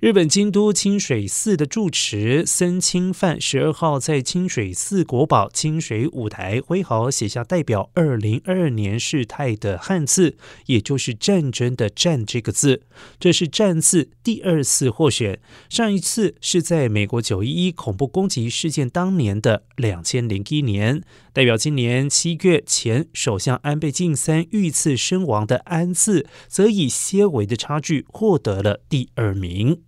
[0.00, 12.82] 日本京都清水寺的住持森清范十二号在清水寺国宝清水舞台挥毫写下代表二零二二年事态的汉字，也就是战争的“战”这个字。
[13.18, 21.02] 这是战字第二次获选，上一次是在美国九一一恐怖攻击事件当年的两千零一年。
[21.32, 29.82] 代表今年七月前首相安倍晋三遇刺身亡的“安”字，则以些微的差距获得了第二名。